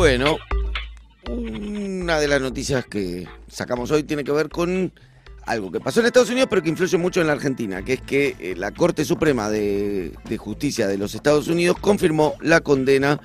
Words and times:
Bueno, 0.00 0.38
una 1.28 2.18
de 2.18 2.26
las 2.26 2.40
noticias 2.40 2.86
que 2.86 3.28
sacamos 3.48 3.90
hoy 3.90 4.02
tiene 4.02 4.24
que 4.24 4.32
ver 4.32 4.48
con 4.48 4.90
algo 5.44 5.70
que 5.70 5.78
pasó 5.78 6.00
en 6.00 6.06
Estados 6.06 6.30
Unidos 6.30 6.48
pero 6.48 6.62
que 6.62 6.70
influye 6.70 6.96
mucho 6.96 7.20
en 7.20 7.26
la 7.26 7.34
Argentina, 7.34 7.82
que 7.84 7.92
es 7.92 8.00
que 8.00 8.34
eh, 8.38 8.54
la 8.56 8.70
Corte 8.70 9.04
Suprema 9.04 9.50
de, 9.50 10.14
de 10.24 10.38
Justicia 10.38 10.86
de 10.86 10.96
los 10.96 11.14
Estados 11.14 11.48
Unidos 11.48 11.76
confirmó 11.78 12.32
la 12.40 12.62
condena 12.62 13.20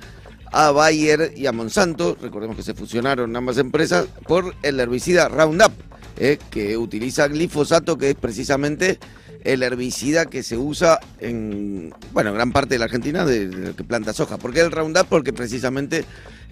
a 0.52 0.70
Bayer 0.70 1.32
y 1.34 1.46
a 1.46 1.52
Monsanto, 1.52 2.14
recordemos 2.20 2.58
que 2.58 2.62
se 2.62 2.74
fusionaron 2.74 3.34
ambas 3.34 3.56
empresas, 3.56 4.06
por 4.26 4.54
el 4.62 4.78
herbicida 4.78 5.30
Roundup, 5.30 5.72
eh, 6.18 6.38
que 6.50 6.76
utiliza 6.76 7.28
glifosato, 7.28 7.98
que 7.98 8.10
es 8.10 8.14
precisamente 8.16 8.98
el 9.44 9.62
herbicida 9.62 10.26
que 10.26 10.42
se 10.42 10.56
usa 10.56 10.98
en, 11.20 11.94
bueno, 12.12 12.32
gran 12.32 12.52
parte 12.52 12.74
de 12.74 12.78
la 12.80 12.86
Argentina 12.86 13.24
de, 13.24 13.74
que 13.76 13.84
planta 13.84 14.12
soja. 14.12 14.38
¿Por 14.38 14.52
qué 14.52 14.60
el 14.60 14.72
Roundup? 14.72 15.06
Porque 15.06 15.32
precisamente 15.32 16.04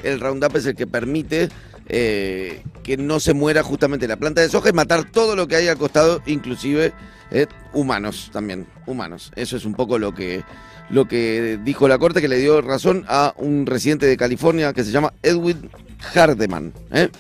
el 0.03 0.21
Roundup 0.21 0.57
es 0.57 0.67
el 0.67 0.77
que 0.77 0.87
permite 0.87 1.49
eh, 1.89 2.63
que 2.83 2.97
no 2.97 3.21
se 3.21 3.35
muera 3.35 3.63
justamente 3.63 4.07
la 4.07 4.17
planta 4.17 4.41
de 4.41 4.49
soja 4.49 4.71
y 4.71 4.73
matar 4.73 5.11
todo 5.11 5.35
lo 5.35 5.49
que 5.49 5.57
hay 5.57 5.69
al 5.69 5.77
costado, 5.77 6.23
inclusive 6.27 6.93
eh, 7.31 7.47
humanos 7.73 8.31
también, 8.33 8.67
humanos. 8.87 9.33
Eso 9.35 9.57
es 9.57 9.65
un 9.65 9.75
poco 9.75 9.99
lo 9.99 10.15
que, 10.15 10.45
lo 10.89 11.09
que 11.09 11.59
dijo 11.65 11.89
la 11.89 11.99
Corte, 11.99 12.21
que 12.21 12.29
le 12.29 12.39
dio 12.39 12.61
razón 12.63 13.05
a 13.09 13.35
un 13.39 13.67
residente 13.67 14.07
de 14.07 14.17
California 14.17 14.73
que 14.73 14.85
se 14.85 14.93
llama 14.93 15.13
Edwin 15.23 15.69
Hardeman. 16.15 16.73
¿eh? 16.93 17.11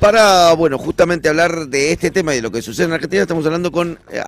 Para, 0.00 0.52
bueno, 0.52 0.78
justamente 0.78 1.28
hablar 1.28 1.66
de 1.66 1.90
este 1.90 2.12
tema 2.12 2.32
y 2.32 2.36
de 2.36 2.42
lo 2.42 2.52
que 2.52 2.62
sucede 2.62 2.86
en 2.86 2.92
Argentina, 2.92 3.22
estamos 3.22 3.44
hablando 3.46 3.72
con 3.72 3.98
eh, 4.12 4.22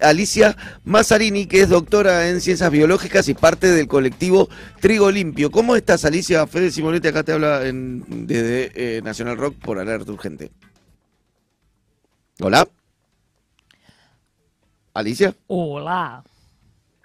Alicia 0.00 0.56
Mazzarini, 0.84 1.46
que 1.46 1.62
es 1.62 1.68
doctora 1.68 2.28
en 2.28 2.40
ciencias 2.40 2.70
biológicas 2.70 3.28
y 3.28 3.34
parte 3.34 3.66
del 3.72 3.88
colectivo 3.88 4.48
Trigo 4.80 5.10
Limpio. 5.10 5.50
¿Cómo 5.50 5.74
estás, 5.74 6.04
Alicia? 6.04 6.46
Fede 6.46 6.70
Simonetti 6.70 7.08
acá 7.08 7.24
te 7.24 7.32
habla 7.32 7.66
en- 7.66 8.04
desde 8.28 8.70
eh, 8.98 9.02
Nacional 9.02 9.36
Rock 9.36 9.56
por 9.56 9.80
Alerta 9.80 10.12
Urgente. 10.12 10.52
Hola. 12.40 12.68
Alicia. 14.94 15.34
Hola. 15.48 16.22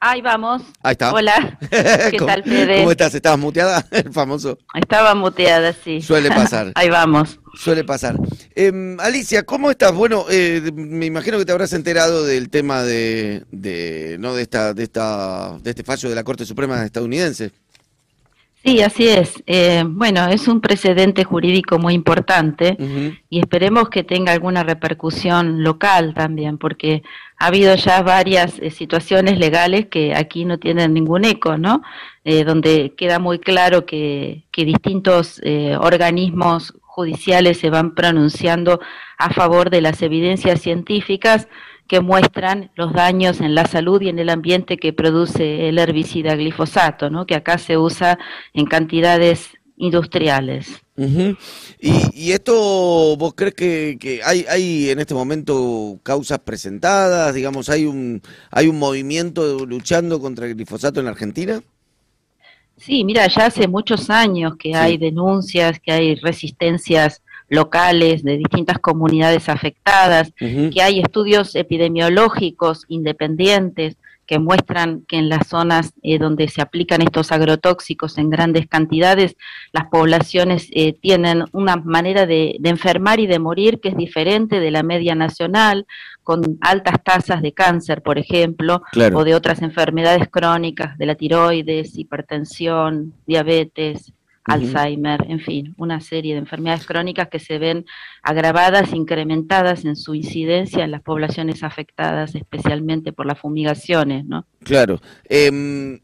Ahí 0.03 0.19
vamos. 0.19 0.63
Ahí 0.81 0.93
está. 0.93 1.13
Hola. 1.13 1.59
¿Qué 2.09 2.17
¿Cómo- 2.17 2.25
tal, 2.25 2.43
Fede? 2.43 2.77
¿Cómo 2.77 2.89
estás? 2.91 3.13
¿Estabas 3.13 3.37
muteada? 3.37 3.85
El 3.91 4.11
famoso. 4.11 4.57
Estaba 4.73 5.13
muteada, 5.13 5.73
sí. 5.73 6.01
Suele 6.01 6.29
pasar. 6.35 6.71
Ahí 6.73 6.89
vamos. 6.89 7.39
Suele 7.53 7.83
pasar. 7.83 8.15
Em, 8.55 8.99
Alicia, 8.99 9.43
¿cómo 9.43 9.69
estás? 9.69 9.93
Bueno, 9.93 10.25
eh, 10.31 10.71
me 10.73 11.05
imagino 11.05 11.37
que 11.37 11.45
te 11.45 11.51
habrás 11.51 11.73
enterado 11.73 12.25
del 12.25 12.49
tema 12.49 12.81
de, 12.81 13.45
de 13.51 14.17
no 14.19 14.33
de 14.33 14.41
esta, 14.41 14.73
de 14.73 14.83
esta, 14.83 15.59
de 15.61 15.69
este 15.69 15.83
fallo 15.83 16.09
de 16.09 16.15
la 16.15 16.23
Corte 16.23 16.45
Suprema 16.47 16.83
estadounidense. 16.83 17.51
Sí, 18.63 18.81
así 18.81 19.07
es. 19.07 19.41
Eh, 19.47 19.83
bueno, 19.87 20.27
es 20.27 20.47
un 20.47 20.61
precedente 20.61 21.23
jurídico 21.23 21.79
muy 21.79 21.95
importante 21.95 22.77
y 23.27 23.39
esperemos 23.39 23.89
que 23.89 24.03
tenga 24.03 24.33
alguna 24.33 24.63
repercusión 24.63 25.63
local 25.63 26.13
también, 26.13 26.59
porque 26.59 27.01
ha 27.41 27.47
habido 27.47 27.73
ya 27.73 28.03
varias 28.03 28.59
eh, 28.59 28.69
situaciones 28.69 29.39
legales 29.39 29.87
que 29.87 30.13
aquí 30.13 30.45
no 30.45 30.59
tienen 30.59 30.93
ningún 30.93 31.25
eco, 31.25 31.57
¿no? 31.57 31.81
Eh, 32.23 32.43
donde 32.43 32.93
queda 32.95 33.17
muy 33.17 33.39
claro 33.39 33.87
que, 33.87 34.43
que 34.51 34.63
distintos 34.63 35.41
eh, 35.43 35.75
organismos 35.75 36.75
judiciales 36.81 37.57
se 37.57 37.71
van 37.71 37.95
pronunciando 37.95 38.79
a 39.17 39.33
favor 39.33 39.71
de 39.71 39.81
las 39.81 40.03
evidencias 40.03 40.61
científicas 40.61 41.47
que 41.91 41.99
muestran 41.99 42.71
los 42.75 42.93
daños 42.93 43.41
en 43.41 43.53
la 43.53 43.65
salud 43.65 44.01
y 44.01 44.07
en 44.07 44.17
el 44.17 44.29
ambiente 44.29 44.77
que 44.77 44.93
produce 44.93 45.67
el 45.67 45.77
herbicida 45.77 46.37
glifosato, 46.37 47.09
¿no? 47.09 47.25
que 47.25 47.35
acá 47.35 47.57
se 47.57 47.77
usa 47.77 48.17
en 48.53 48.65
cantidades 48.65 49.49
industriales. 49.75 50.69
Y, 50.95 51.91
y 52.13 52.31
esto, 52.31 53.17
¿vos 53.17 53.33
crees 53.35 53.55
que, 53.55 53.97
que 53.99 54.21
hay, 54.23 54.45
hay 54.49 54.89
en 54.89 54.99
este 54.99 55.13
momento 55.13 55.99
causas 56.01 56.39
presentadas? 56.39 57.35
Digamos, 57.35 57.67
¿hay 57.69 57.85
un, 57.85 58.21
hay 58.51 58.69
un 58.69 58.79
movimiento 58.79 59.65
luchando 59.65 60.21
contra 60.21 60.45
el 60.45 60.55
glifosato 60.55 61.01
en 61.01 61.07
la 61.07 61.11
Argentina? 61.11 61.61
Sí, 62.77 63.03
mira, 63.03 63.27
ya 63.27 63.47
hace 63.47 63.67
muchos 63.67 64.09
años 64.09 64.53
que 64.57 64.69
Sí. 64.69 64.75
hay 64.75 64.97
denuncias, 64.97 65.77
que 65.81 65.91
hay 65.91 66.15
resistencias 66.15 67.21
locales 67.51 68.23
de 68.23 68.37
distintas 68.37 68.79
comunidades 68.79 69.49
afectadas, 69.49 70.33
que 70.37 70.81
hay 70.81 70.99
estudios 71.01 71.53
epidemiológicos 71.53 72.85
independientes 72.87 73.97
que 74.25 74.39
muestran 74.39 75.01
que 75.09 75.17
en 75.17 75.27
las 75.27 75.47
zonas 75.47 75.91
eh, 76.03 76.17
donde 76.17 76.47
se 76.47 76.61
aplican 76.61 77.01
estos 77.01 77.33
agrotóxicos 77.33 78.17
en 78.17 78.29
grandes 78.29 78.65
cantidades, 78.65 79.35
las 79.73 79.87
poblaciones 79.87 80.69
eh, 80.71 80.93
tienen 80.93 81.43
una 81.51 81.75
manera 81.75 82.25
de, 82.25 82.55
de 82.59 82.69
enfermar 82.69 83.19
y 83.19 83.27
de 83.27 83.39
morir 83.39 83.81
que 83.81 83.89
es 83.89 83.97
diferente 83.97 84.61
de 84.61 84.71
la 84.71 84.83
media 84.83 85.15
nacional, 85.15 85.85
con 86.23 86.57
altas 86.61 87.03
tasas 87.03 87.41
de 87.41 87.51
cáncer, 87.51 88.01
por 88.01 88.17
ejemplo, 88.17 88.81
Claro. 88.93 89.17
o 89.17 89.23
de 89.25 89.35
otras 89.35 89.61
enfermedades 89.61 90.29
crónicas, 90.29 90.97
de 90.97 91.05
la 91.07 91.15
tiroides, 91.15 91.97
hipertensión, 91.97 93.13
diabetes, 93.27 94.13
Alzheimer, 94.43 95.25
en 95.29 95.39
fin, 95.39 95.75
una 95.77 96.01
serie 96.01 96.33
de 96.33 96.39
enfermedades 96.39 96.85
crónicas 96.85 97.29
que 97.29 97.39
se 97.39 97.59
ven 97.59 97.85
agravadas, 98.23 98.93
incrementadas 98.93 99.85
en 99.85 99.95
su 99.95 100.15
incidencia 100.15 100.83
en 100.83 100.91
las 100.91 101.01
poblaciones 101.01 101.63
afectadas, 101.63 102.33
especialmente 102.35 103.13
por 103.13 103.25
las 103.25 103.39
fumigaciones, 103.39 104.25
¿no? 104.25 104.45
Claro. 104.63 104.99
Em, 105.29 105.99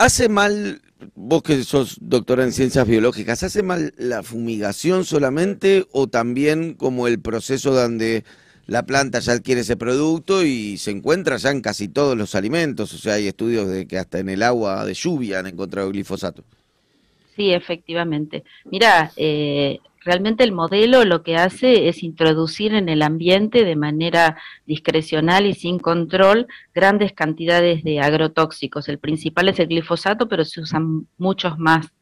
¿Hace 0.00 0.30
mal, 0.30 0.80
vos 1.14 1.42
que 1.42 1.62
sos 1.62 1.98
doctora 2.00 2.44
en 2.44 2.52
ciencias 2.52 2.88
biológicas, 2.88 3.42
¿hace 3.42 3.62
mal 3.62 3.92
la 3.98 4.22
fumigación 4.22 5.04
solamente 5.04 5.86
o 5.92 6.06
también 6.06 6.72
como 6.72 7.06
el 7.06 7.20
proceso 7.20 7.74
donde 7.74 8.24
la 8.66 8.86
planta 8.86 9.18
ya 9.18 9.32
adquiere 9.32 9.60
ese 9.60 9.76
producto 9.76 10.42
y 10.42 10.78
se 10.78 10.90
encuentra 10.90 11.36
ya 11.36 11.50
en 11.50 11.60
casi 11.60 11.88
todos 11.88 12.16
los 12.16 12.34
alimentos? 12.34 12.94
O 12.94 12.98
sea, 12.98 13.14
hay 13.14 13.26
estudios 13.26 13.68
de 13.68 13.86
que 13.86 13.98
hasta 13.98 14.18
en 14.18 14.30
el 14.30 14.42
agua 14.42 14.86
de 14.86 14.94
lluvia 14.94 15.40
han 15.40 15.48
encontrado 15.48 15.90
glifosato. 15.90 16.44
Sí, 17.36 17.52
efectivamente. 17.52 18.44
Mira, 18.64 19.12
eh, 19.16 19.78
realmente 20.00 20.44
el 20.44 20.52
modelo 20.52 21.04
lo 21.04 21.22
que 21.22 21.36
hace 21.36 21.88
es 21.88 22.02
introducir 22.02 22.74
en 22.74 22.88
el 22.88 23.02
ambiente 23.02 23.64
de 23.64 23.76
manera 23.76 24.38
discrecional 24.66 25.46
y 25.46 25.54
sin 25.54 25.78
control 25.78 26.46
grandes 26.74 27.12
cantidades 27.12 27.84
de 27.84 28.00
agrotóxicos. 28.00 28.88
El 28.88 28.98
principal 28.98 29.48
es 29.48 29.58
el 29.60 29.68
glifosato, 29.68 30.28
pero 30.28 30.44
se 30.44 30.60
usan 30.60 31.06
muchos 31.18 31.58
más. 31.58 31.92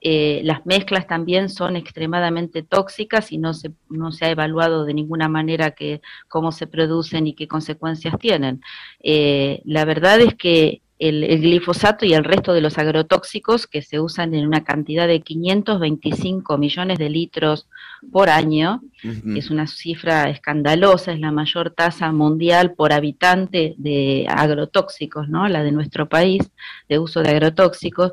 Eh, 0.00 0.42
las 0.44 0.66
mezclas 0.66 1.06
también 1.06 1.48
son 1.48 1.76
extremadamente 1.76 2.62
tóxicas 2.62 3.32
y 3.32 3.38
no 3.38 3.54
se, 3.54 3.72
no 3.88 4.12
se 4.12 4.26
ha 4.26 4.30
evaluado 4.30 4.84
de 4.84 4.94
ninguna 4.94 5.28
manera 5.28 5.70
que, 5.70 6.02
cómo 6.28 6.52
se 6.52 6.66
producen 6.66 7.26
y 7.26 7.34
qué 7.34 7.48
consecuencias 7.48 8.18
tienen. 8.18 8.60
Eh, 9.02 9.62
la 9.64 9.84
verdad 9.84 10.20
es 10.20 10.34
que 10.34 10.82
el, 11.08 11.24
el, 11.24 11.40
glifosato 11.40 12.06
y 12.06 12.14
el 12.14 12.24
resto 12.24 12.52
de 12.52 12.60
los 12.60 12.78
agrotóxicos 12.78 13.66
que 13.66 13.82
se 13.82 14.00
usan 14.00 14.34
en 14.34 14.46
una 14.46 14.64
cantidad 14.64 15.06
de 15.06 15.20
525 15.20 16.58
millones 16.58 16.98
de 16.98 17.10
litros 17.10 17.68
por 18.10 18.30
año, 18.30 18.82
es 19.36 19.50
una 19.50 19.66
cifra 19.66 20.30
escandalosa, 20.30 21.12
es 21.12 21.20
la 21.20 21.30
mayor 21.30 21.70
tasa 21.70 22.10
mundial 22.12 22.72
por 22.72 22.92
habitante 22.92 23.74
de 23.76 24.26
agrotóxicos, 24.28 25.28
¿no? 25.28 25.46
La 25.48 25.62
de 25.62 25.72
nuestro 25.72 26.08
país, 26.08 26.42
de 26.88 26.98
uso 26.98 27.22
de 27.22 27.30
agrotóxicos. 27.30 28.12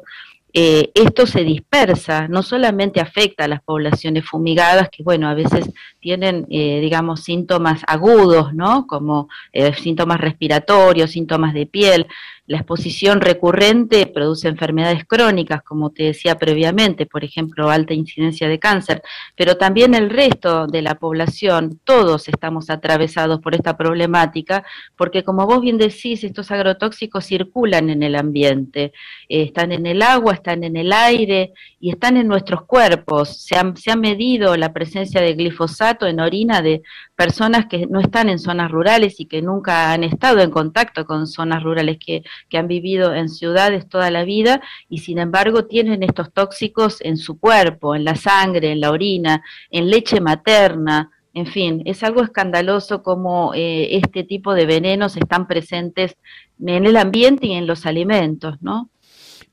Eh, 0.53 0.91
esto 0.95 1.25
se 1.25 1.45
dispersa, 1.45 2.27
no 2.27 2.43
solamente 2.43 2.99
afecta 2.99 3.45
a 3.45 3.47
las 3.47 3.61
poblaciones 3.61 4.25
fumigadas, 4.25 4.89
que 4.89 5.01
bueno, 5.01 5.29
a 5.29 5.33
veces 5.33 5.69
tienen, 6.01 6.45
eh, 6.49 6.81
digamos, 6.81 7.21
síntomas 7.21 7.83
agudos, 7.87 8.53
¿no? 8.53 8.85
Como 8.85 9.29
eh, 9.53 9.73
síntomas 9.73 10.19
respiratorios, 10.19 11.11
síntomas 11.11 11.53
de 11.53 11.67
piel. 11.67 12.07
La 12.51 12.57
exposición 12.57 13.21
recurrente 13.21 14.07
produce 14.07 14.49
enfermedades 14.49 15.05
crónicas, 15.05 15.63
como 15.63 15.91
te 15.91 16.03
decía 16.03 16.37
previamente, 16.37 17.05
por 17.05 17.23
ejemplo, 17.23 17.69
alta 17.69 17.93
incidencia 17.93 18.49
de 18.49 18.59
cáncer, 18.59 19.01
pero 19.37 19.55
también 19.55 19.95
el 19.95 20.09
resto 20.09 20.67
de 20.67 20.81
la 20.81 20.95
población, 20.95 21.79
todos 21.85 22.27
estamos 22.27 22.69
atravesados 22.69 23.39
por 23.39 23.55
esta 23.55 23.77
problemática, 23.77 24.65
porque 24.97 25.23
como 25.23 25.47
vos 25.47 25.61
bien 25.61 25.77
decís, 25.77 26.25
estos 26.25 26.51
agrotóxicos 26.51 27.25
circulan 27.25 27.89
en 27.89 28.03
el 28.03 28.17
ambiente, 28.17 28.91
eh, 29.29 29.43
están 29.43 29.71
en 29.71 29.85
el 29.85 30.01
agua, 30.01 30.33
están 30.33 30.65
en 30.65 30.75
el 30.75 30.91
aire 30.91 31.53
y 31.79 31.89
están 31.89 32.17
en 32.17 32.27
nuestros 32.27 32.65
cuerpos. 32.65 33.45
Se 33.45 33.55
se 33.75 33.91
ha 33.91 33.95
medido 33.95 34.57
la 34.57 34.73
presencia 34.73 35.21
de 35.21 35.35
glifosato 35.35 36.05
en 36.05 36.19
orina 36.19 36.61
de 36.61 36.81
personas 37.15 37.67
que 37.67 37.85
no 37.85 37.99
están 37.99 38.29
en 38.29 38.39
zonas 38.39 38.71
rurales 38.71 39.19
y 39.19 39.27
que 39.27 39.41
nunca 39.41 39.93
han 39.93 40.03
estado 40.03 40.39
en 40.39 40.49
contacto 40.49 41.05
con 41.05 41.27
zonas 41.27 41.61
rurales, 41.61 41.99
que, 42.03 42.23
que 42.49 42.57
han 42.57 42.67
vivido 42.67 43.13
en 43.13 43.29
ciudades 43.29 43.87
toda 43.87 44.11
la 44.11 44.23
vida 44.23 44.61
y 44.89 44.99
sin 44.99 45.19
embargo 45.19 45.65
tienen 45.65 46.03
estos 46.03 46.31
tóxicos 46.31 46.99
en 47.01 47.17
su 47.17 47.39
cuerpo, 47.39 47.95
en 47.95 48.03
la 48.03 48.15
sangre, 48.15 48.71
en 48.71 48.81
la 48.81 48.91
orina, 48.91 49.43
en 49.69 49.89
leche 49.89 50.19
materna. 50.21 51.11
En 51.33 51.45
fin, 51.45 51.81
es 51.85 52.03
algo 52.03 52.21
escandaloso 52.21 53.03
como 53.03 53.53
eh, 53.53 53.95
este 53.95 54.23
tipo 54.23 54.53
de 54.53 54.65
venenos 54.65 55.15
están 55.15 55.47
presentes 55.47 56.17
en 56.59 56.85
el 56.85 56.97
ambiente 56.97 57.47
y 57.47 57.53
en 57.53 57.67
los 57.67 57.85
alimentos, 57.85 58.61
¿no? 58.61 58.89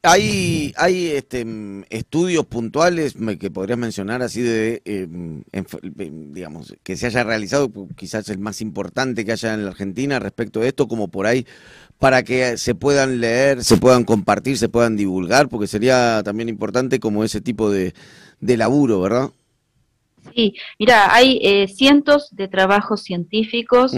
Hay, 0.02 0.72
hay 0.76 1.08
este, 1.08 1.44
mm, 1.44 1.84
estudios 1.90 2.46
puntuales 2.46 3.14
que 3.40 3.50
podrías 3.50 3.78
mencionar 3.78 4.22
así 4.22 4.42
de, 4.42 4.80
em, 4.84 5.42
digamos, 6.32 6.74
que 6.84 6.96
se 6.96 7.06
haya 7.06 7.24
realizado, 7.24 7.72
quizás 7.96 8.28
el 8.28 8.38
más 8.38 8.60
importante 8.60 9.24
que 9.24 9.32
haya 9.32 9.54
en 9.54 9.64
la 9.64 9.70
Argentina 9.70 10.20
respecto 10.20 10.60
de 10.60 10.68
esto, 10.68 10.86
como 10.86 11.08
por 11.08 11.26
ahí, 11.26 11.46
para 11.98 12.22
que 12.22 12.58
se 12.58 12.76
puedan 12.76 13.20
leer, 13.20 13.64
se 13.64 13.76
puedan 13.76 14.04
compartir, 14.04 14.56
se 14.56 14.68
puedan 14.68 14.96
divulgar, 14.96 15.48
porque 15.48 15.66
sería 15.66 16.22
también 16.24 16.48
importante 16.48 17.00
como 17.00 17.24
ese 17.24 17.40
tipo 17.40 17.70
de, 17.70 17.92
de 18.40 18.56
laburo, 18.56 19.00
¿verdad? 19.00 19.30
Sí, 20.34 20.54
mira, 20.78 21.14
hay 21.14 21.38
eh, 21.42 21.68
cientos 21.68 22.34
de 22.34 22.48
trabajos 22.48 23.02
científicos 23.02 23.92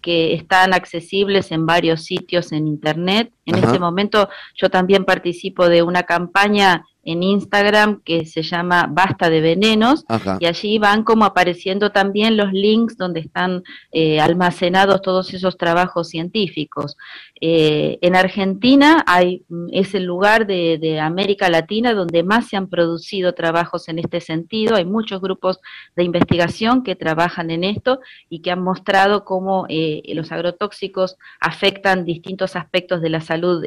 que 0.00 0.34
están 0.34 0.74
accesibles 0.74 1.52
en 1.52 1.66
varios 1.66 2.04
sitios 2.04 2.52
en 2.52 2.66
Internet. 2.66 3.32
En 3.44 3.56
este 3.56 3.78
momento 3.78 4.28
yo 4.54 4.70
también 4.70 5.04
participo 5.04 5.68
de 5.68 5.82
una 5.82 6.04
campaña 6.04 6.84
en 7.06 7.22
Instagram 7.22 8.02
que 8.04 8.26
se 8.26 8.42
llama 8.42 8.88
Basta 8.90 9.30
de 9.30 9.40
Venenos 9.40 10.04
y 10.40 10.46
allí 10.46 10.78
van 10.78 11.04
como 11.04 11.24
apareciendo 11.24 11.92
también 11.92 12.36
los 12.36 12.52
links 12.52 12.98
donde 12.98 13.20
están 13.20 13.62
eh, 13.92 14.20
almacenados 14.20 15.00
todos 15.02 15.32
esos 15.32 15.56
trabajos 15.56 16.08
científicos. 16.08 16.96
Eh, 17.40 17.98
en 18.00 18.16
Argentina 18.16 19.04
hay, 19.06 19.44
es 19.70 19.94
el 19.94 20.04
lugar 20.04 20.46
de, 20.46 20.98
América 21.00 21.48
Latina 21.48 21.94
donde 21.94 22.22
más 22.22 22.48
se 22.48 22.56
han 22.56 22.68
producido 22.68 23.34
trabajos 23.34 23.88
en 23.88 24.00
este 24.00 24.20
sentido. 24.20 24.74
Hay 24.74 24.84
muchos 24.84 25.20
grupos 25.20 25.60
de 25.94 26.02
investigación 26.02 26.82
que 26.82 26.96
trabajan 26.96 27.50
en 27.50 27.62
esto 27.62 28.00
y 28.28 28.40
que 28.40 28.50
han 28.50 28.62
mostrado 28.62 29.24
cómo 29.24 29.66
eh, 29.68 30.02
los 30.14 30.32
agrotóxicos 30.32 31.16
afectan 31.40 32.04
distintos 32.04 32.56
aspectos 32.56 33.00
de 33.00 33.10
la 33.10 33.20
salud 33.20 33.64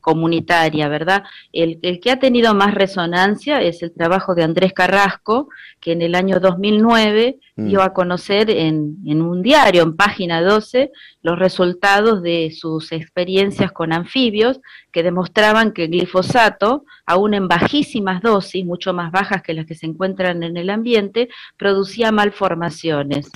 comunitaria, 0.00 0.88
¿verdad? 0.88 1.22
El, 1.52 1.78
el 1.82 2.00
que 2.00 2.10
ha 2.10 2.18
tenido 2.18 2.54
más 2.54 2.71
resonancia 2.72 3.62
es 3.62 3.82
el 3.82 3.92
trabajo 3.92 4.34
de 4.34 4.42
Andrés 4.42 4.72
Carrasco, 4.72 5.48
que 5.80 5.92
en 5.92 6.02
el 6.02 6.14
año 6.14 6.40
2009 6.40 7.38
mm. 7.56 7.68
dio 7.68 7.82
a 7.82 7.92
conocer 7.92 8.50
en, 8.50 8.96
un 9.22 9.42
diario, 9.42 9.82
en 9.82 9.96
página 9.96 10.42
12, 10.42 10.90
los 11.22 11.38
resultados 11.38 12.22
de 12.22 12.52
sus 12.56 12.92
experiencias 12.92 13.70
con 13.72 13.92
anfibios 13.92 14.60
que 14.90 15.02
demostraban 15.02 15.72
que 15.72 15.84
el 15.84 15.90
glifosato, 15.90 16.84
aún 17.06 17.34
en 17.34 17.48
bajísimas 17.48 18.22
dosis, 18.22 18.64
mucho 18.64 18.92
más 18.92 19.12
bajas 19.12 19.42
que 19.42 19.54
las 19.54 19.66
que 19.66 19.74
se 19.74 19.86
encuentran 19.86 20.42
en 20.42 20.56
el 20.56 20.70
ambiente, 20.70 21.28
producía 21.56 22.12
malformaciones. 22.12 23.30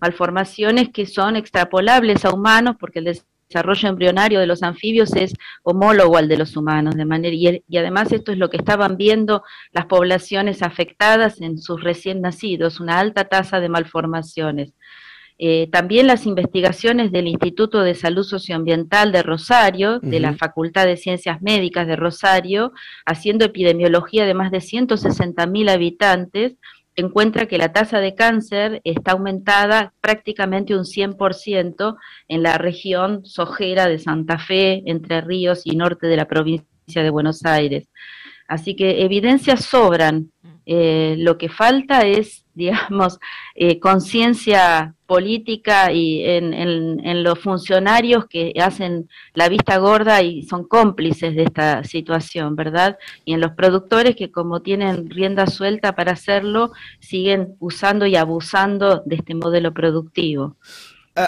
Malformaciones 0.00 0.90
que 0.90 1.06
son 1.06 1.36
extrapolables 1.36 2.24
a 2.24 2.30
humanos 2.30 2.76
porque 2.78 3.00
el 3.00 3.08
desarrollo 3.52 3.88
embrionario 3.88 4.40
de 4.40 4.46
los 4.46 4.62
anfibios 4.62 5.14
es 5.14 5.34
homólogo 5.62 6.16
al 6.16 6.28
de 6.28 6.38
los 6.38 6.56
humanos, 6.56 6.94
de 6.94 7.04
manera 7.04 7.34
y, 7.34 7.76
además 7.76 8.10
esto 8.12 8.32
es 8.32 8.38
lo 8.38 8.48
que 8.48 8.56
estaban 8.56 8.96
viendo 8.96 9.42
las 9.72 9.86
poblaciones 9.86 10.62
afectadas 10.62 11.40
en 11.40 11.58
sus 11.58 11.82
recién 11.82 12.22
nacidos, 12.22 12.80
una 12.80 12.98
alta 12.98 13.24
tasa 13.24 13.60
de 13.60 13.68
malformaciones. 13.68 14.72
Eh, 15.38 15.68
también 15.72 16.06
las 16.06 16.24
investigaciones 16.26 17.10
del 17.10 17.26
Instituto 17.26 17.82
de 17.82 17.94
Salud 17.94 18.22
Socioambiental 18.22 19.12
de 19.12 19.22
Rosario, 19.22 19.98
de 19.98 20.20
la 20.20 20.34
Facultad 20.34 20.86
de 20.86 20.96
Ciencias 20.96 21.42
Médicas 21.42 21.86
de 21.86 21.96
Rosario, 21.96 22.72
haciendo 23.04 23.44
epidemiología 23.44 24.24
de 24.24 24.34
más 24.34 24.50
de 24.50 24.58
160.000 24.58 25.70
habitantes, 25.70 26.54
encuentra 26.96 27.46
que 27.46 27.58
la 27.58 27.72
tasa 27.72 28.00
de 28.00 28.14
cáncer 28.14 28.80
está 28.84 29.12
aumentada 29.12 29.94
prácticamente 30.00 30.76
un 30.76 30.84
100% 30.84 31.96
en 32.28 32.42
la 32.42 32.58
región 32.58 33.24
sojera 33.24 33.88
de 33.88 33.98
Santa 33.98 34.38
Fe, 34.38 34.82
Entre 34.86 35.20
Ríos 35.20 35.62
y 35.64 35.76
norte 35.76 36.06
de 36.06 36.16
la 36.16 36.28
provincia 36.28 37.02
de 37.02 37.10
Buenos 37.10 37.44
Aires. 37.44 37.88
Así 38.48 38.76
que 38.76 39.02
evidencias 39.02 39.64
sobran. 39.64 40.30
Eh, 40.64 41.16
lo 41.18 41.38
que 41.38 41.48
falta 41.48 42.06
es, 42.06 42.44
digamos, 42.54 43.18
eh, 43.54 43.80
conciencia 43.80 44.94
política 45.06 45.92
y 45.92 46.22
en, 46.24 47.22
los 47.22 47.38
funcionarios 47.38 48.26
que 48.26 48.52
hacen 48.60 49.08
la 49.34 49.48
vista 49.48 49.76
gorda 49.78 50.22
y 50.22 50.42
son 50.42 50.66
cómplices 50.66 51.34
de 51.34 51.44
esta 51.44 51.84
situación, 51.84 52.56
¿verdad? 52.56 52.98
Y 53.24 53.34
en 53.34 53.40
los 53.40 53.52
productores 53.52 54.16
que 54.16 54.30
como 54.30 54.62
tienen 54.62 55.10
rienda 55.10 55.46
suelta 55.46 55.94
para 55.94 56.12
hacerlo, 56.12 56.72
siguen 57.00 57.56
usando 57.58 58.06
y 58.06 58.16
abusando 58.16 59.02
de 59.04 59.16
este 59.16 59.34
modelo 59.34 59.72
productivo. 59.74 60.56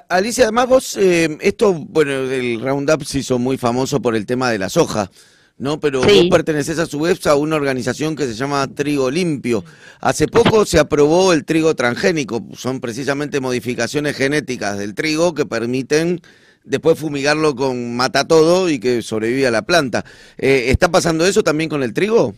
Alicia, 0.09 0.45
además 0.45 0.69
vos, 0.69 0.97
eh, 0.97 1.37
esto, 1.43 1.75
bueno, 1.75 2.13
el 2.13 2.61
Roundup 2.61 3.03
se 3.05 3.19
hizo 3.19 3.39
muy 3.39 3.59
famoso 3.59 4.01
por 4.01 4.17
el 4.17 4.25
tema 4.25 4.51
de 4.51 4.59
la 4.59 4.71
soja. 4.71 5.11
¿No? 5.57 5.81
Pero 5.81 6.01
vos 6.01 6.13
perteneces 6.31 6.79
a 6.79 6.87
su 6.87 7.01
vez 7.01 7.27
a 7.27 7.37
una 7.37 7.57
organización 7.57 8.17
que 8.17 8.27
se 8.27 8.35
llama 8.35 8.67
Trigo 8.69 9.11
Limpio. 9.11 9.65
Hace 10.01 10.27
poco 10.27 10.65
se 10.65 10.79
aprobó 10.79 11.33
el 11.33 11.45
trigo 11.45 11.75
transgénico, 11.75 12.45
son 12.55 12.81
precisamente 12.81 13.41
modificaciones 13.41 14.17
genéticas 14.17 14.79
del 14.79 14.95
trigo 14.95 15.35
que 15.35 15.47
permiten 15.47 16.21
después 16.65 16.99
fumigarlo 16.99 17.55
con 17.55 17.95
mata 17.95 18.27
todo 18.27 18.69
y 18.69 18.81
que 18.81 19.03
sobreviva 19.03 19.51
la 19.51 19.63
planta. 19.63 20.05
Eh, 20.39 20.67
¿Está 20.69 20.91
pasando 20.91 21.27
eso 21.27 21.43
también 21.43 21.69
con 21.71 21.83
el 21.83 21.93
trigo? 21.93 22.35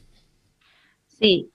Sí, 1.19 1.51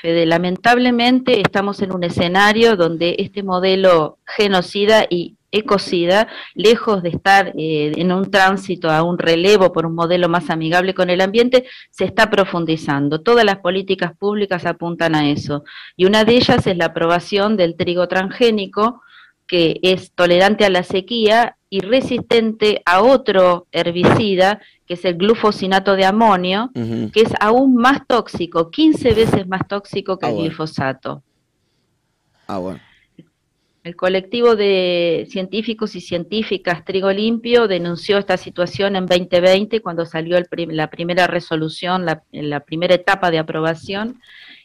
Fede, 0.00 0.26
lamentablemente 0.26 1.40
estamos 1.40 1.80
en 1.80 1.94
un 1.94 2.04
escenario 2.04 2.76
donde 2.76 3.16
este 3.18 3.42
modelo 3.42 4.18
genocida 4.26 5.06
y 5.08 5.36
ecocida, 5.54 6.28
lejos 6.54 7.02
de 7.02 7.10
estar 7.10 7.52
eh, 7.56 7.92
en 7.96 8.12
un 8.12 8.30
tránsito 8.30 8.90
a 8.90 9.02
un 9.02 9.18
relevo 9.18 9.72
por 9.72 9.86
un 9.86 9.94
modelo 9.94 10.28
más 10.28 10.50
amigable 10.50 10.94
con 10.94 11.10
el 11.10 11.20
ambiente, 11.20 11.64
se 11.90 12.04
está 12.04 12.28
profundizando. 12.28 13.20
Todas 13.20 13.44
las 13.44 13.58
políticas 13.58 14.16
públicas 14.16 14.66
apuntan 14.66 15.14
a 15.14 15.30
eso. 15.30 15.64
Y 15.96 16.06
una 16.06 16.24
de 16.24 16.36
ellas 16.36 16.66
es 16.66 16.76
la 16.76 16.86
aprobación 16.86 17.56
del 17.56 17.76
trigo 17.76 18.08
transgénico, 18.08 19.02
que 19.46 19.78
es 19.82 20.12
tolerante 20.12 20.64
a 20.64 20.70
la 20.70 20.82
sequía 20.82 21.56
y 21.70 21.80
resistente 21.80 22.82
a 22.84 23.02
otro 23.02 23.66
herbicida, 23.70 24.60
que 24.86 24.94
es 24.94 25.04
el 25.04 25.16
glufosinato 25.16 25.96
de 25.96 26.04
amonio, 26.04 26.70
que 26.74 27.20
es 27.20 27.32
aún 27.40 27.76
más 27.76 28.06
tóxico, 28.06 28.70
15 28.70 29.12
veces 29.12 29.46
más 29.46 29.66
tóxico 29.68 30.18
que 30.18 30.26
ah, 30.26 30.30
el 30.30 30.36
glifosato. 30.36 31.22
Ah, 32.46 32.58
bueno. 32.58 32.80
El 33.84 33.96
colectivo 33.96 34.56
de 34.56 35.26
científicos 35.28 35.94
y 35.94 36.00
científicas 36.00 36.86
Trigo 36.86 37.12
Limpio 37.12 37.68
denunció 37.68 38.16
esta 38.16 38.38
situación 38.38 38.96
en 38.96 39.04
2020 39.04 39.82
cuando 39.82 40.06
salió 40.06 40.38
la 40.70 40.88
primera 40.88 41.26
resolución, 41.26 42.06
la, 42.06 42.22
la 42.32 42.60
primera 42.60 42.94
etapa 42.94 43.30
de 43.30 43.38
aprobación 43.38 44.22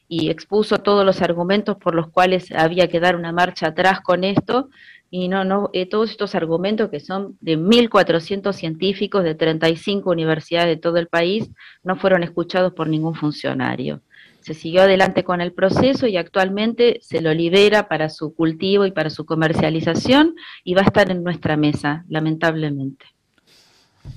y 0.07 0.29
expuso 0.29 0.77
todos 0.77 1.05
los 1.05 1.21
argumentos 1.21 1.75
por 1.75 1.95
los 1.95 2.07
cuales 2.07 2.49
había 2.53 2.87
que 2.87 3.01
dar 3.01 3.17
una 3.17 3.33
marcha 3.33 3.67
atrás 3.67 3.99
con 3.99 4.23
esto. 4.23 4.69
Y 5.11 5.27
no, 5.27 5.43
no, 5.43 5.69
eh, 5.73 5.85
todos 5.85 6.11
estos 6.11 6.33
argumentos 6.33 6.89
que 6.89 7.01
son 7.01 7.37
de 7.41 7.57
1.400 7.57 8.53
científicos 8.53 9.25
de 9.25 9.35
35 9.35 10.09
universidades 10.09 10.77
de 10.77 10.81
todo 10.81 10.95
el 10.95 11.07
país 11.07 11.49
no 11.83 11.97
fueron 11.97 12.23
escuchados 12.23 12.71
por 12.71 12.87
ningún 12.87 13.15
funcionario 13.15 14.01
se 14.49 14.55
siguió 14.55 14.81
adelante 14.81 15.23
con 15.23 15.41
el 15.41 15.53
proceso 15.53 16.07
y 16.07 16.17
actualmente 16.17 16.97
se 17.03 17.21
lo 17.21 17.31
libera 17.35 17.87
para 17.87 18.09
su 18.09 18.33
cultivo 18.33 18.87
y 18.87 18.91
para 18.91 19.11
su 19.11 19.23
comercialización 19.23 20.33
y 20.63 20.73
va 20.73 20.81
a 20.81 20.85
estar 20.85 21.11
en 21.11 21.23
nuestra 21.23 21.55
mesa, 21.55 22.03
lamentablemente. 22.09 23.05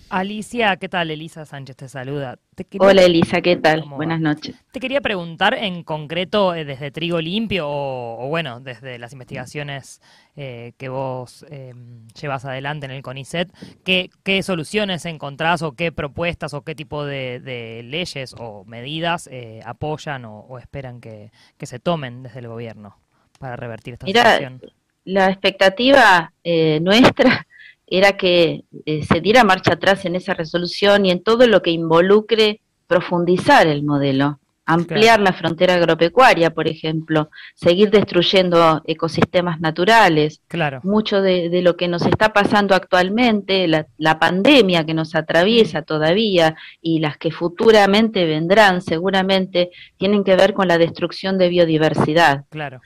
Alicia, 0.08 0.76
¿qué 0.76 0.88
tal? 0.88 1.10
Elisa 1.10 1.44
Sánchez 1.44 1.76
te 1.76 1.88
saluda. 1.88 2.38
Hola 2.80 3.02
Elisa, 3.02 3.40
¿qué 3.40 3.56
tal? 3.56 3.84
Buenas 3.88 4.20
noches. 4.20 4.54
Te 4.72 4.78
quería 4.78 5.00
preguntar 5.00 5.54
en 5.54 5.82
concreto 5.84 6.54
eh, 6.54 6.66
desde 6.66 6.90
Trigo 6.90 7.20
Limpio 7.20 7.66
o, 7.66 8.28
bueno, 8.28 8.60
desde 8.60 8.98
las 8.98 9.14
investigaciones 9.14 10.02
eh, 10.36 10.72
que 10.76 10.90
vos 10.90 11.46
em, 11.48 12.06
llevas 12.08 12.44
adelante 12.44 12.84
en 12.84 12.92
el 12.92 13.02
CONICET, 13.02 13.50
¿qué, 13.84 14.42
soluciones 14.42 15.06
encontrás 15.06 15.62
o 15.62 15.72
qué 15.72 15.92
propuestas 15.92 16.52
o 16.52 16.62
qué 16.62 16.74
tipo 16.74 17.06
de, 17.06 17.80
leyes 17.84 18.34
o 18.38 18.64
medidas 18.66 19.28
eh, 19.32 19.60
apoyan 19.64 20.24
o, 20.26 20.58
esperan 20.58 21.00
que, 21.00 21.30
se 21.62 21.78
tomen 21.78 22.22
desde 22.22 22.40
el 22.40 22.48
gobierno 22.48 22.98
para 23.38 23.56
revertir 23.56 23.94
esta 23.94 24.06
situación? 24.06 24.60
La 25.04 25.30
expectativa 25.30 26.32
nuestra 26.80 27.46
era 27.94 28.16
que 28.16 28.64
eh, 28.86 29.02
se 29.04 29.20
diera 29.20 29.44
marcha 29.44 29.74
atrás 29.74 30.06
en 30.06 30.16
esa 30.16 30.32
resolución 30.32 31.04
y 31.04 31.10
en 31.10 31.22
todo 31.22 31.46
lo 31.46 31.60
que 31.60 31.72
involucre 31.72 32.62
profundizar 32.86 33.66
el 33.66 33.82
modelo, 33.82 34.40
ampliar 34.64 35.20
la 35.20 35.34
frontera 35.34 35.74
agropecuaria, 35.74 36.54
por 36.54 36.68
ejemplo, 36.68 37.28
seguir 37.54 37.90
destruyendo 37.90 38.80
ecosistemas 38.86 39.60
naturales. 39.60 40.40
Claro. 40.48 40.80
Mucho 40.84 41.20
de, 41.20 41.60
lo 41.62 41.76
que 41.76 41.86
nos 41.86 42.06
está 42.06 42.32
pasando 42.32 42.74
actualmente, 42.74 43.68
la, 43.68 44.18
pandemia 44.18 44.86
que 44.86 44.94
nos 44.94 45.14
atraviesa 45.14 45.82
mm. 45.82 45.84
todavía 45.84 46.56
y 46.80 47.00
las 47.00 47.18
que 47.18 47.30
futuramente 47.30 48.24
vendrán, 48.24 48.80
seguramente 48.80 49.70
tienen 49.98 50.24
que 50.24 50.36
ver 50.36 50.54
con 50.54 50.66
la 50.66 50.78
destrucción 50.78 51.36
de 51.36 51.50
biodiversidad. 51.50 52.46
Claro. 52.48 52.80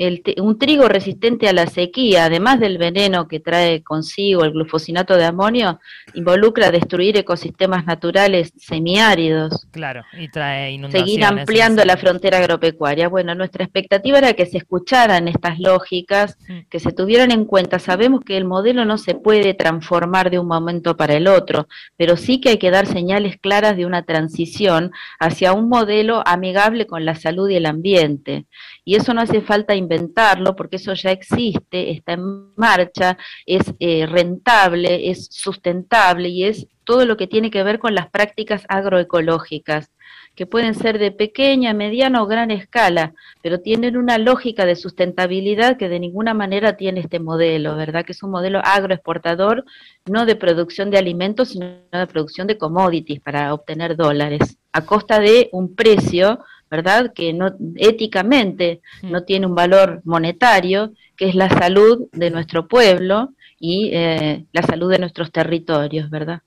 Eh, 0.00 0.22
un 0.40 0.56
trigo 0.60 0.88
resistente 0.88 1.48
a 1.48 1.52
la 1.52 1.66
sequía, 1.66 2.26
además 2.26 2.60
del 2.60 2.78
veneno 2.78 3.26
que 3.26 3.40
trae 3.40 3.82
consigo 3.82 4.44
el 4.44 4.52
glufosinato 4.52 5.16
de 5.16 5.24
amonio, 5.24 5.80
involucra 6.14 6.70
destruir 6.70 7.16
ecosistemas 7.16 7.84
naturales 7.84 8.52
semiáridos. 8.56 9.66
Claro, 9.72 10.04
y 10.16 10.28
trae 10.28 10.70
inundaciones. 10.70 11.10
Seguir 11.10 11.24
ampliando 11.24 11.84
la 11.84 11.96
frontera 11.96 12.38
agropecuaria. 12.38 13.08
Bueno, 13.08 13.34
nuestra 13.34 13.64
expectativa 13.64 14.18
era 14.18 14.34
que 14.34 14.46
se 14.46 14.58
escucharan 14.58 15.26
estas 15.26 15.58
lógicas, 15.58 16.38
mm. 16.48 16.68
que 16.70 16.78
se 16.78 16.92
tuvieran 16.92 17.32
en 17.32 17.44
cuenta. 17.44 17.80
Sabemos 17.80 18.20
que 18.24 18.36
el 18.36 18.44
modelo 18.44 18.84
no 18.84 18.98
se 18.98 19.16
puede 19.16 19.54
transformar 19.54 20.30
de 20.30 20.38
un 20.38 20.46
momento 20.46 20.96
para 20.96 21.14
el 21.14 21.26
otro, 21.26 21.66
pero 21.96 22.16
sí 22.16 22.40
que 22.40 22.50
hay 22.50 22.58
que 22.58 22.70
dar 22.70 22.86
señales 22.86 23.36
claras 23.40 23.76
de 23.76 23.84
una 23.84 24.04
transición 24.04 24.92
hacia 25.18 25.54
un 25.54 25.68
modelo 25.68 26.22
amigable 26.24 26.86
con 26.86 27.04
la 27.04 27.16
salud 27.16 27.48
y 27.48 27.56
el 27.56 27.66
ambiente. 27.66 28.46
Y 28.84 28.94
eso 28.94 29.12
no 29.12 29.22
hace 29.22 29.40
falta 29.40 29.74
inventarlo 29.88 30.54
porque 30.54 30.76
eso 30.76 30.92
ya 30.94 31.10
existe, 31.10 31.90
está 31.90 32.12
en 32.12 32.54
marcha, 32.56 33.16
es 33.46 33.74
eh, 33.80 34.06
rentable, 34.06 35.10
es 35.10 35.28
sustentable 35.30 36.28
y 36.28 36.44
es 36.44 36.66
todo 36.84 37.04
lo 37.04 37.16
que 37.16 37.26
tiene 37.26 37.50
que 37.50 37.62
ver 37.62 37.78
con 37.78 37.94
las 37.94 38.10
prácticas 38.10 38.64
agroecológicas 38.68 39.90
que 40.38 40.46
pueden 40.46 40.74
ser 40.74 41.00
de 41.00 41.10
pequeña, 41.10 41.74
mediana 41.74 42.22
o 42.22 42.26
gran 42.26 42.52
escala, 42.52 43.12
pero 43.42 43.58
tienen 43.58 43.96
una 43.96 44.18
lógica 44.18 44.66
de 44.66 44.76
sustentabilidad 44.76 45.76
que 45.76 45.88
de 45.88 45.98
ninguna 45.98 46.32
manera 46.32 46.76
tiene 46.76 47.00
este 47.00 47.18
modelo, 47.18 47.74
¿verdad? 47.74 48.04
Que 48.04 48.12
es 48.12 48.22
un 48.22 48.30
modelo 48.30 48.60
agroexportador, 48.62 49.64
no 50.06 50.26
de 50.26 50.36
producción 50.36 50.92
de 50.92 50.98
alimentos, 50.98 51.48
sino 51.48 51.66
de 51.90 52.06
producción 52.06 52.46
de 52.46 52.56
commodities 52.56 53.20
para 53.20 53.52
obtener 53.52 53.96
dólares, 53.96 54.58
a 54.72 54.86
costa 54.86 55.18
de 55.18 55.48
un 55.50 55.74
precio 55.74 56.38
¿verdad? 56.70 57.12
Que 57.14 57.32
no, 57.32 57.54
éticamente 57.76 58.80
mm. 59.02 59.10
no 59.10 59.24
tiene 59.24 59.46
un 59.46 59.54
valor 59.54 60.00
monetario, 60.04 60.92
que 61.16 61.28
es 61.28 61.34
la 61.34 61.48
salud 61.48 62.08
de 62.12 62.30
nuestro 62.30 62.68
pueblo 62.68 63.34
y 63.58 63.90
eh, 63.92 64.44
la 64.52 64.62
salud 64.62 64.90
de 64.90 64.98
nuestros 64.98 65.32
territorios, 65.32 66.10
¿verdad? 66.10 66.42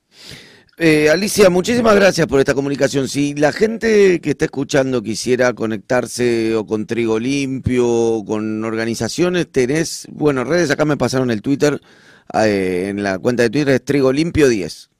Eh, 0.77 1.09
Alicia, 1.09 1.49
muchísimas 1.49 1.95
gracias 1.95 2.25
por 2.27 2.39
esta 2.39 2.55
comunicación. 2.55 3.07
Si 3.07 3.35
la 3.35 3.51
gente 3.51 4.19
que 4.19 4.31
está 4.31 4.45
escuchando 4.45 5.03
quisiera 5.03 5.53
conectarse 5.53 6.55
o 6.55 6.65
con 6.65 6.87
Trigo 6.87 7.19
Limpio 7.19 7.87
o 7.87 8.25
con 8.25 8.63
organizaciones, 8.63 9.51
tenés, 9.51 10.07
bueno, 10.11 10.43
redes, 10.43 10.71
acá 10.71 10.85
me 10.85 10.97
pasaron 10.97 11.29
el 11.29 11.41
Twitter, 11.41 11.79
eh, 12.33 12.87
en 12.89 13.03
la 13.03 13.19
cuenta 13.19 13.43
de 13.43 13.49
Twitter 13.49 13.75
es 13.75 13.85
Trigo 13.85 14.11
Limpio 14.11 14.47
10. 14.47 14.90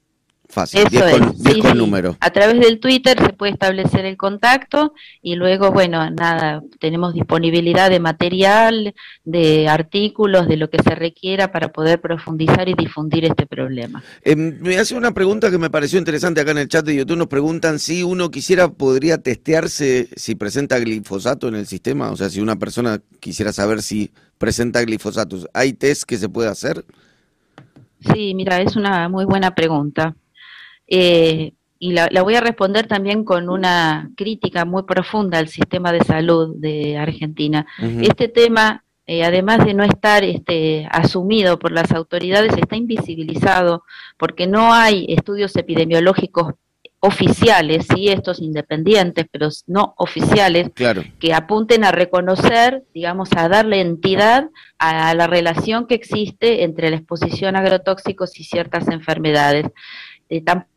Fácil, 0.52 0.84
10 0.90 1.58
con, 1.62 1.78
número. 1.78 2.14
A 2.20 2.28
través 2.28 2.60
del 2.60 2.78
Twitter 2.78 3.18
se 3.18 3.32
puede 3.32 3.52
establecer 3.52 4.04
el 4.04 4.18
contacto 4.18 4.92
y 5.22 5.34
luego, 5.34 5.72
bueno, 5.72 6.10
nada, 6.10 6.62
tenemos 6.78 7.14
disponibilidad 7.14 7.88
de 7.88 8.00
material, 8.00 8.94
de 9.24 9.66
artículos, 9.70 10.46
de 10.48 10.58
lo 10.58 10.68
que 10.68 10.76
se 10.82 10.94
requiera 10.94 11.52
para 11.52 11.72
poder 11.72 12.02
profundizar 12.02 12.68
y 12.68 12.74
difundir 12.74 13.24
este 13.24 13.46
problema. 13.46 14.04
Em, 14.24 14.58
me 14.60 14.76
hace 14.76 14.94
una 14.94 15.12
pregunta 15.12 15.50
que 15.50 15.56
me 15.56 15.70
pareció 15.70 15.98
interesante 15.98 16.42
acá 16.42 16.50
en 16.50 16.58
el 16.58 16.68
chat 16.68 16.84
de 16.84 16.96
YouTube. 16.96 17.16
Nos 17.16 17.28
preguntan 17.28 17.78
si 17.78 18.02
uno 18.02 18.30
quisiera, 18.30 18.68
podría 18.68 19.16
testearse 19.16 20.10
si 20.16 20.34
presenta 20.34 20.78
glifosato 20.78 21.48
en 21.48 21.54
el 21.54 21.66
sistema. 21.66 22.10
O 22.10 22.16
sea, 22.18 22.28
si 22.28 22.42
una 22.42 22.56
persona 22.56 23.00
quisiera 23.20 23.54
saber 23.54 23.80
si 23.80 24.10
presenta 24.36 24.82
glifosato, 24.82 25.48
¿hay 25.54 25.72
test 25.72 26.02
que 26.02 26.18
se 26.18 26.28
puede 26.28 26.50
hacer? 26.50 26.84
Sí, 28.12 28.34
mira, 28.34 28.60
es 28.60 28.76
una 28.76 29.08
muy 29.08 29.24
buena 29.24 29.54
pregunta. 29.54 30.14
Eh, 30.94 31.54
y 31.78 31.92
la, 31.92 32.08
voy 32.22 32.34
a 32.34 32.42
responder 32.42 32.86
también 32.86 33.24
con 33.24 33.48
una 33.48 34.10
crítica 34.14 34.66
muy 34.66 34.82
profunda 34.82 35.38
al 35.38 35.48
sistema 35.48 35.90
de 35.90 36.04
salud 36.04 36.54
de 36.56 36.98
Argentina. 36.98 37.66
Este 38.02 38.28
tema, 38.28 38.84
eh, 39.06 39.24
además 39.24 39.64
de 39.64 39.72
no 39.72 39.84
estar 39.84 40.22
este, 40.22 40.86
asumido 40.90 41.58
por 41.58 41.72
las 41.72 41.90
autoridades, 41.92 42.52
está 42.58 42.76
invisibilizado 42.76 43.84
porque 44.18 44.46
no 44.46 44.74
hay 44.74 45.06
estudios 45.08 45.56
epidemiológicos 45.56 46.52
oficiales, 47.00 47.86
sí, 47.92 48.08
estos 48.08 48.40
independientes, 48.40 49.26
pero 49.32 49.48
no 49.66 49.94
oficiales, 49.96 50.70
que 51.18 51.34
apunten 51.34 51.84
a 51.84 51.90
reconocer, 51.90 52.84
digamos, 52.94 53.30
a 53.34 53.48
darle 53.48 53.80
entidad 53.80 54.50
a 54.78 55.14
la 55.14 55.26
relación 55.26 55.86
que 55.86 55.96
existe 55.96 56.62
entre 56.62 56.90
la 56.90 56.96
exposición 56.96 57.56
a 57.56 57.60
agrotóxicos 57.60 58.38
y 58.38 58.44
ciertas 58.44 58.86
enfermedades. 58.88 59.66
Eh, 60.28 60.42
Tampoco 60.42 60.71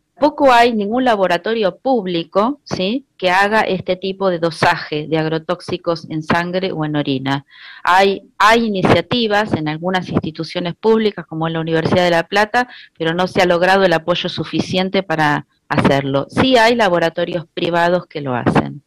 hay 0.52 0.74
ningún 0.74 1.04
laboratorio 1.04 1.78
público 1.78 2.62
¿sí? 2.64 3.06
que 3.18 3.30
haga 3.30 3.62
este 3.62 3.96
tipo 3.96 4.30
de 4.30 4.40
dosaje 4.40 5.08
de 5.08 5.18
agrotóxicos 5.18 6.10
en 6.10 6.24
sangre 6.24 6.72
o 6.72 6.86
en 6.86 6.96
orina. 6.96 7.46
Hay, 7.84 8.24
hay 8.38 8.66
iniciativas 8.66 9.54
en 9.54 9.68
algunas 9.68 10.10
instituciones 10.10 10.76
públicas, 10.76 11.26
como 11.26 11.48
en 11.48 11.54
la 11.54 11.60
Universidad 11.60 12.04
de 12.04 12.12
La 12.12 12.28
Plata, 12.28 12.70
pero 12.98 13.14
no 13.14 13.28
se 13.28 13.42
ha 13.42 13.46
logrado 13.46 13.84
el 13.84 13.94
apoyo 13.94 14.30
suficiente 14.30 15.04
para 15.04 15.48
hacerlo. 15.68 16.28
Sí 16.30 16.58
hay 16.58 16.76
laboratorios 16.76 17.46
privados 17.54 18.06
que 18.08 18.22
lo 18.22 18.36
hacen. 18.36 18.85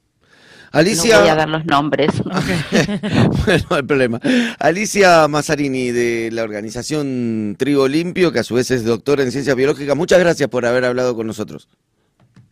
Alicia. 0.72 1.16
No 1.16 1.20
voy 1.22 1.30
a 1.30 1.34
dar 1.34 1.48
los 1.48 1.64
nombres. 1.64 2.10
bueno, 3.46 3.64
no 3.70 3.76
hay 3.76 3.82
problema. 3.82 4.20
Alicia 4.58 5.26
Mazzarini, 5.28 5.90
de 5.90 6.30
la 6.32 6.42
organización 6.42 7.56
Trigo 7.58 7.88
Limpio, 7.88 8.32
que 8.32 8.40
a 8.40 8.44
su 8.44 8.54
vez 8.54 8.70
es 8.70 8.84
doctora 8.84 9.22
en 9.22 9.32
ciencias 9.32 9.56
biológicas, 9.56 9.96
muchas 9.96 10.18
gracias 10.18 10.48
por 10.48 10.66
haber 10.66 10.84
hablado 10.84 11.14
con 11.16 11.26
nosotros. 11.26 11.68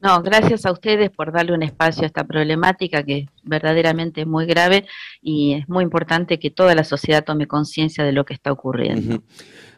No, 0.01 0.23
gracias 0.23 0.67
a 0.67 0.73
ustedes 0.73 1.11
por 1.11 1.33
darle 1.33 1.53
un 1.53 1.63
espacio 1.63 2.05
a 2.05 2.07
esta 2.07 2.25
problemática 2.25 3.03
que 3.03 3.19
es 3.19 3.27
verdaderamente 3.43 4.27
muy 4.27 4.47
grave 4.47 4.87
y 5.23 5.55
es 5.55 5.69
muy 5.69 5.83
importante 5.83 6.39
que 6.39 6.51
toda 6.51 6.75
la 6.75 6.85
sociedad 6.85 7.25
tome 7.25 7.47
conciencia 7.47 8.05
de 8.05 8.13
lo 8.13 8.25
que 8.25 8.35
está 8.35 8.53
ocurriendo. 8.53 9.23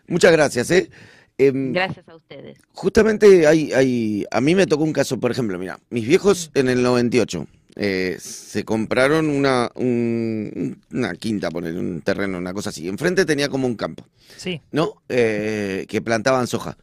Muchas 0.09 0.33
gracias. 0.33 0.71
¿eh? 0.71 0.91
Em, 1.39 1.73
gracias 1.73 2.09
a 2.09 2.17
ustedes. 2.17 2.59
Justamente 2.73 3.47
hay, 3.47 3.73
hay, 3.73 4.27
a 4.31 4.41
mí 4.41 4.55
me 4.55 4.67
tocó 4.67 4.83
un 4.83 4.93
caso, 4.93 5.21
por 5.21 5.31
ejemplo, 5.31 5.59
mira, 5.59 5.79
mis 5.89 6.07
viejos 6.07 6.51
en 6.55 6.69
el 6.69 6.83
98 6.83 7.47
eh, 7.81 8.17
se 8.21 8.65
compraron 8.65 9.31
una, 9.31 9.71
una 9.77 11.15
quinta, 11.15 11.49
poner 11.49 11.77
un 11.77 12.01
terreno, 12.01 12.37
una 12.37 12.53
cosa 12.53 12.71
así. 12.71 12.89
Enfrente 12.89 13.25
tenía 13.25 13.49
como 13.49 13.69
un 13.69 13.77
campo. 13.77 14.05
Sí. 14.37 14.61
¿No? 14.73 15.01
Eh, 15.09 15.87
que 15.89 16.03
plantaban 16.03 16.49
soja. 16.49 16.77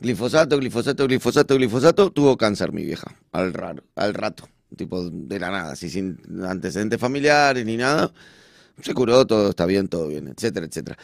Glifosato, 0.00 0.58
glifosato, 0.58 1.06
glifosato, 1.06 1.54
glifosato. 1.54 2.10
Tuvo 2.10 2.36
cáncer 2.36 2.72
mi 2.72 2.84
vieja, 2.84 3.16
al, 3.30 3.54
raro, 3.54 3.84
al 3.94 4.14
rato. 4.14 4.48
Tipo 4.76 5.08
de 5.10 5.38
la 5.38 5.50
nada, 5.52 5.72
así 5.72 5.88
sin 5.88 6.18
antecedentes 6.44 6.98
familiares 6.98 7.64
ni 7.64 7.76
nada. 7.76 8.12
Se 8.82 8.94
curó, 8.94 9.24
todo 9.24 9.50
está 9.50 9.64
bien, 9.64 9.86
todo 9.86 10.08
bien, 10.08 10.26
etcétera, 10.26 10.66
etcétera. 10.66 10.98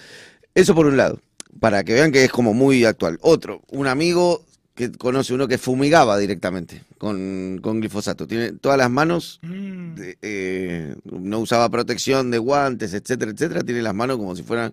Eso 0.53 0.75
por 0.75 0.87
un 0.87 0.97
lado, 0.97 1.21
para 1.61 1.85
que 1.85 1.95
vean 1.95 2.11
que 2.11 2.25
es 2.25 2.33
como 2.33 2.55
muy 2.55 2.85
actual. 2.85 3.19
Otro, 3.21 3.63
un 3.69 3.87
amigo 3.87 4.45
que 4.79 4.93
conoce 4.93 5.35
uno 5.35 5.49
que 5.49 5.59
fumigaba 5.59 6.17
directamente 6.17 6.83
con, 6.99 7.61
glifosato. 7.61 8.29
Tiene 8.29 8.53
todas 8.53 8.79
las 8.79 8.89
manos, 8.89 9.41
mm. 9.43 9.95
eh, 10.23 10.95
no 11.05 11.41
usaba 11.41 11.69
protección 11.69 12.31
de 12.31 12.39
guantes, 12.39 12.95
etcétera, 12.95 13.33
etcétera. 13.33 13.63
Tiene 13.65 13.83
las 13.83 13.93
manos 13.93 14.19
como 14.19 14.37
si 14.37 14.45
fueran 14.45 14.73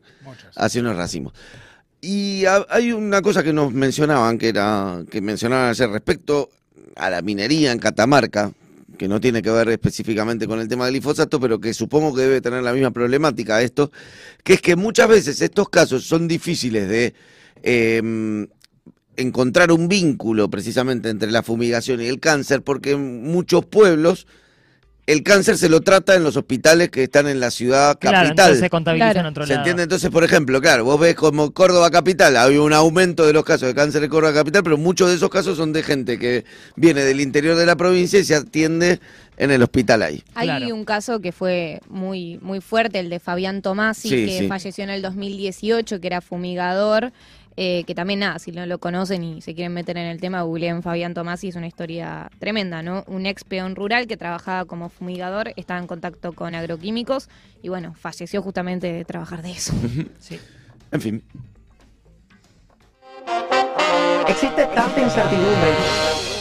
hacia 0.55 0.81
unos 0.81 0.95
racimos. 0.95 1.33
Y 2.01 2.43
hay 2.45 2.91
una 2.91 3.23
cosa 3.23 3.41
que 3.41 3.51
nos 3.51 3.73
mencionaban, 3.73 4.37
que 4.37 4.49
era 4.49 5.03
que 5.09 5.21
mencionaban 5.21 5.69
ayer 5.71 5.89
respecto 5.89 6.51
a 6.97 7.09
la 7.09 7.23
minería 7.23 7.71
en 7.71 7.79
Catamarca, 7.79 8.51
que 8.99 9.07
no 9.07 9.19
tiene 9.19 9.41
que 9.41 9.49
ver 9.49 9.69
específicamente 9.69 10.45
con 10.45 10.59
el 10.59 10.67
tema 10.67 10.85
del 10.85 10.93
glifosato, 10.93 11.39
pero 11.39 11.59
que 11.59 11.73
supongo 11.73 12.13
que 12.13 12.21
debe 12.21 12.41
tener 12.41 12.61
la 12.61 12.73
misma 12.73 12.91
problemática 12.91 13.59
esto, 13.59 13.91
que 14.43 14.53
es 14.53 14.61
que 14.61 14.75
muchas 14.75 15.07
veces 15.07 15.41
estos 15.41 15.67
casos 15.67 16.05
son 16.05 16.27
difíciles 16.27 16.87
de 16.87 17.15
eh, 17.63 18.47
encontrar 19.17 19.71
un 19.71 19.87
vínculo 19.87 20.49
precisamente 20.49 21.09
entre 21.09 21.31
la 21.31 21.43
fumigación 21.43 22.01
y 22.01 22.07
el 22.07 22.19
cáncer, 22.19 22.61
porque 22.61 22.91
en 22.91 23.23
muchos 23.23 23.65
pueblos 23.65 24.27
el 25.07 25.21
cáncer 25.21 25.57
se 25.57 25.69
lo 25.69 25.81
trata 25.81 26.15
en 26.15 26.23
los 26.23 26.35
hospitales 26.35 26.89
que 26.89 27.03
están 27.03 27.27
en 27.27 27.39
la 27.39 27.51
ciudad 27.51 27.99
capital. 27.99 28.57
se 28.57 28.69
contabiliza 28.71 29.19
en 29.19 29.25
otro 29.27 29.45
¿Se 29.45 29.53
entiende? 29.53 29.83
Entonces, 29.83 30.09
por 30.09 30.23
ejemplo, 30.23 30.59
claro, 30.61 30.83
vos 30.83 30.99
ves 30.99 31.13
como 31.13 31.51
Córdoba 31.51 31.91
capital, 31.91 32.35
hay 32.37 32.57
un 32.57 32.73
aumento 32.73 33.25
de 33.25 33.33
los 33.33 33.45
casos 33.45 33.67
de 33.67 33.75
cáncer 33.75 34.03
en 34.03 34.09
Córdoba 34.09 34.33
capital, 34.33 34.63
pero 34.63 34.77
muchos 34.77 35.09
de 35.09 35.15
esos 35.15 35.29
casos 35.29 35.57
son 35.57 35.73
de 35.73 35.83
gente 35.83 36.17
que 36.17 36.43
viene 36.75 37.01
del 37.01 37.21
interior 37.21 37.55
de 37.55 37.67
la 37.67 37.75
provincia 37.75 38.19
y 38.19 38.23
se 38.23 38.33
atiende 38.33 38.99
en 39.37 39.51
el 39.51 39.61
hospital 39.61 40.01
ahí. 40.01 40.23
Hay 40.33 40.71
un 40.71 40.85
caso 40.85 41.19
que 41.19 41.31
fue 41.31 41.81
muy 41.87 42.39
muy 42.41 42.61
fuerte, 42.61 42.99
el 42.99 43.09
de 43.09 43.19
Fabián 43.19 43.61
Tomasi, 43.61 44.09
que 44.09 44.47
falleció 44.47 44.83
en 44.83 44.89
el 44.89 45.01
2018, 45.03 45.99
que 45.99 46.07
era 46.07 46.21
fumigador. 46.21 47.11
Eh, 47.57 47.85
que 47.85 47.95
también 47.95 48.19
nada, 48.19 48.37
si 48.39 48.51
no 48.51 48.65
lo 48.65 48.79
conocen 48.79 49.23
y 49.23 49.41
se 49.41 49.55
quieren 49.55 49.73
meter 49.73 49.97
en 49.97 50.07
el 50.07 50.19
tema, 50.19 50.41
googleen 50.41 50.83
Fabián 50.83 51.13
Tomasi, 51.13 51.47
es 51.47 51.55
una 51.55 51.67
historia 51.67 52.29
tremenda, 52.37 52.81
¿no? 52.83 53.05
Un 53.07 53.25
ex 53.25 53.45
peón 53.45 53.75
rural 53.75 54.07
que 54.07 54.17
trabajaba 54.17 54.65
como 54.65 54.89
fumigador, 54.89 55.53
estaba 55.55 55.79
en 55.79 55.87
contacto 55.87 56.33
con 56.33 56.53
agroquímicos 56.53 57.29
y 57.61 57.69
bueno, 57.69 57.93
falleció 57.93 58.41
justamente 58.41 58.91
de 58.91 59.05
trabajar 59.05 59.41
de 59.41 59.51
eso. 59.51 59.73
sí. 60.19 60.37
En 60.91 61.01
fin. 61.01 61.23
Existe 64.27 64.65
tanta 64.65 65.01
incertidumbre 65.01 66.34